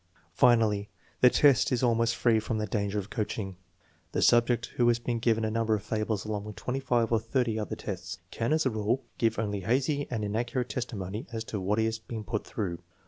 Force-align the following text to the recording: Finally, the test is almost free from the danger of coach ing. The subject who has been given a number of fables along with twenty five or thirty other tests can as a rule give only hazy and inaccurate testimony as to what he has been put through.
Finally, 0.33 0.89
the 1.19 1.29
test 1.29 1.71
is 1.71 1.83
almost 1.83 2.15
free 2.15 2.39
from 2.39 2.57
the 2.57 2.65
danger 2.65 2.97
of 2.97 3.11
coach 3.11 3.37
ing. 3.37 3.55
The 4.13 4.23
subject 4.23 4.71
who 4.77 4.87
has 4.87 4.97
been 4.97 5.19
given 5.19 5.45
a 5.45 5.51
number 5.51 5.75
of 5.75 5.83
fables 5.83 6.25
along 6.25 6.45
with 6.45 6.55
twenty 6.55 6.79
five 6.79 7.11
or 7.11 7.19
thirty 7.19 7.59
other 7.59 7.75
tests 7.75 8.17
can 8.31 8.51
as 8.51 8.65
a 8.65 8.71
rule 8.71 9.03
give 9.19 9.37
only 9.37 9.59
hazy 9.59 10.07
and 10.09 10.23
inaccurate 10.23 10.69
testimony 10.69 11.27
as 11.31 11.43
to 11.43 11.61
what 11.61 11.77
he 11.77 11.85
has 11.85 11.99
been 11.99 12.23
put 12.23 12.43
through. 12.43 12.79